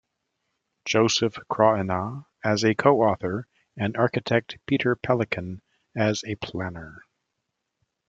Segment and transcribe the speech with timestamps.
[0.83, 5.61] Joseph Krawina as a co-author and architect Peter Pelikan
[5.95, 7.03] as a planner.